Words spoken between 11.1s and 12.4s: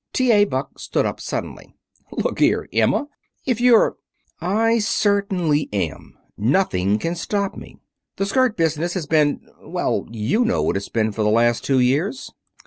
for the last two years.